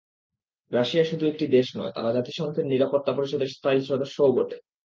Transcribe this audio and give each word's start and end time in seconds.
Russia 0.71 1.03
শুধু 1.05 1.25
একটি 1.25 1.45
দেশ 1.47 1.67
নয়, 1.77 1.91
তারা 1.91 2.09
জাতিসংঘের 2.13 2.65
নিরাপত্তা 2.65 3.11
পরিষদের 3.13 3.47
স্থায়ী 3.47 3.79
সদস্যও 3.81 4.31
বটে। 4.31 4.57